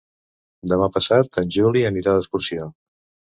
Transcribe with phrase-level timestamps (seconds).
[0.71, 2.67] Demà passat en Juli anirà d'excursió.